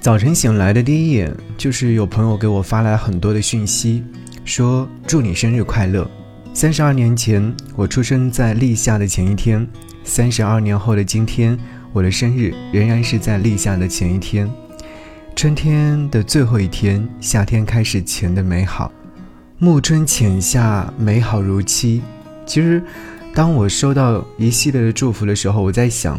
[0.00, 4.02] 早晨醒来的第一眼，就是有朋友给我发来很多的讯息，
[4.46, 6.10] 说祝你生日快乐。
[6.54, 9.62] 三十二年前，我出生在立夏的前一天；
[10.02, 11.54] 三十二年后的今天，
[11.92, 14.50] 我的生日仍然是在立夏的前一天。
[15.36, 18.90] 春天的最后一天，夏天开始前的美好。
[19.58, 22.00] 暮春浅夏，美好如期。
[22.46, 22.82] 其实，
[23.34, 26.18] 当我收到一系列的祝福的时候，我在想，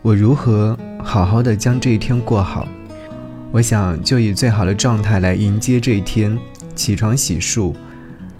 [0.00, 2.68] 我如何好好的将这一天过好。
[3.52, 6.38] 我想就以最好的状态来迎接这一天：
[6.76, 7.74] 起床洗漱，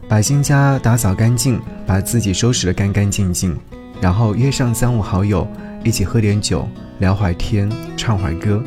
[0.09, 3.57] 把新家打扫干净，把自己收拾得干干净净，
[4.01, 5.49] 然后约上三五好友
[5.83, 6.69] 一起喝点酒，
[7.01, 8.63] 聊会儿天，唱会儿歌。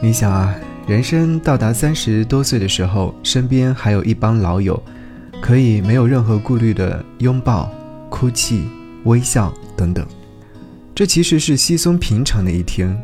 [0.00, 0.54] 你想啊，
[0.86, 4.80] 人生到达三十多岁的时候，身边还有一帮老友，
[5.42, 7.68] 可以没有任何顾虑的拥抱、
[8.08, 8.68] 哭泣、
[9.02, 10.06] 微笑等等。
[10.94, 12.96] 这其实是稀松平常的一天。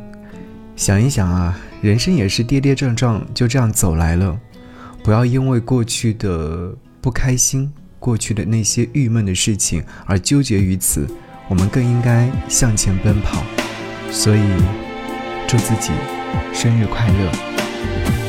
[0.76, 4.40] 想一想啊，人生也是跌跌撞撞就这样走来了。
[5.02, 11.06] 不要因为过去的不开心、过去的那些郁闷的事情而纠结于此，
[11.48, 13.44] 我们更应该向前奔跑。
[14.10, 14.40] 所以，
[15.46, 15.90] 祝自己。
[16.54, 18.21] 生日快乐！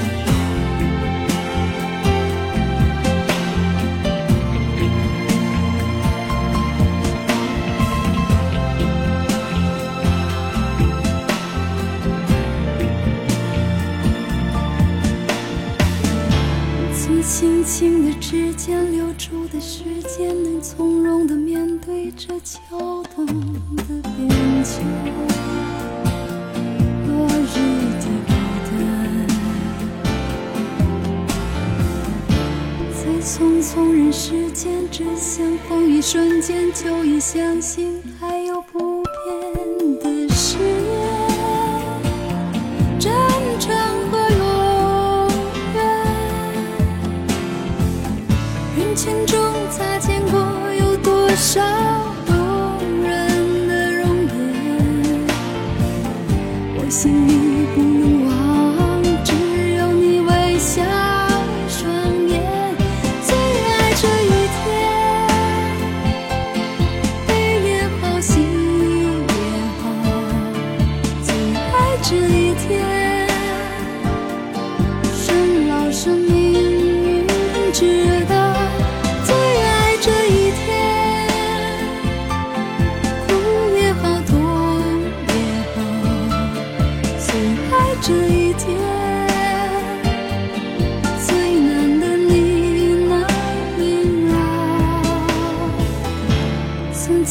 [17.36, 23.26] 轻轻的指尖流出的时间，能从容的面对这秋冬
[23.76, 23.84] 的
[24.16, 24.30] 边
[24.64, 24.84] 界。
[33.26, 38.00] 匆匆人世间，只相逢一瞬间，就已相信
[56.93, 57.31] 心里
[57.73, 58.31] 不能忘，
[59.26, 59.33] 只
[59.77, 60.83] 有你微笑
[61.67, 61.92] 双
[62.30, 62.39] 眼，
[63.26, 64.64] 最爱这一天。
[67.27, 67.30] 黑
[67.65, 69.36] 夜后喜也
[69.82, 69.83] 后，
[71.23, 71.67] 最爱
[72.03, 72.71] 这一天，
[75.15, 76.42] 生老生灭。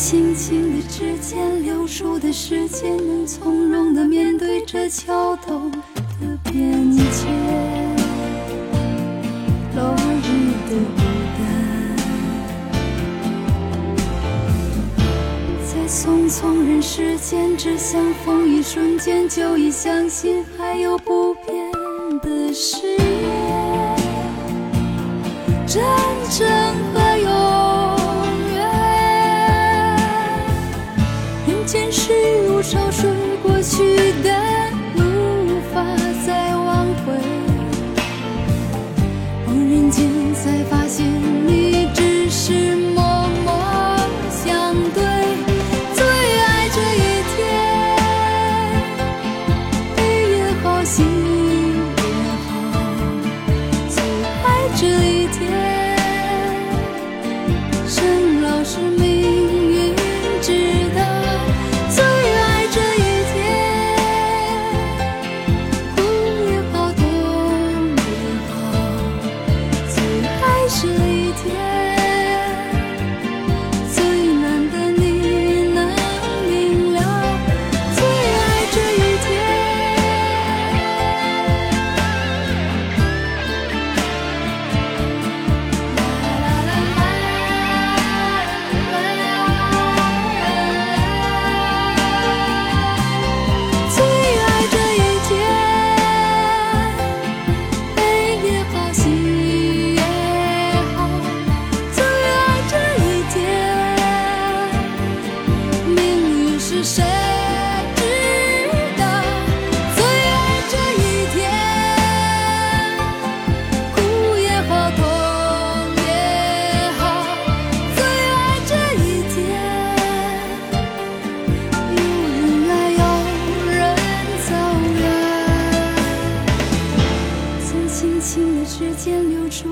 [0.03, 6.99] 轻轻的指尖流出的时间，能从容的面对这桥头的边界。
[9.77, 10.27] 落日
[10.69, 11.03] 的孤
[11.39, 11.41] 单，
[15.65, 21.55] 在匆匆人世间，只相逢一瞬间，就已相信还有不变
[22.21, 23.97] 的誓言。
[25.65, 25.81] 真
[26.29, 27.02] 正。
[58.73, 59.02] 是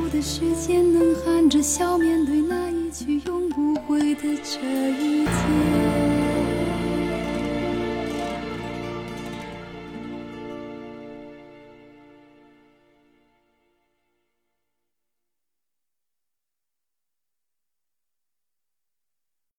[0.08, 4.61] 的时间，能含着笑面对那一句永不悔的这
[4.93, 6.30] 一天。